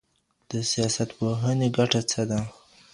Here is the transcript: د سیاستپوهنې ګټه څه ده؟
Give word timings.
د 0.49 0.51
سیاستپوهنې 0.71 1.67
ګټه 1.77 2.01
څه 2.09 2.21
ده؟ 2.29 2.39